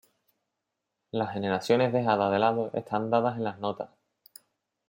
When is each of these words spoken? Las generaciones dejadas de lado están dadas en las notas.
Las 1.11 1.31
generaciones 1.31 1.93
dejadas 1.93 2.31
de 2.31 2.39
lado 2.39 2.71
están 2.73 3.11
dadas 3.11 3.37
en 3.37 3.43
las 3.43 3.59
notas. 3.59 3.91